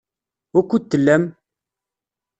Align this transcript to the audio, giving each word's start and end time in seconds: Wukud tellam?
Wukud 0.53 0.83
tellam? 0.89 1.23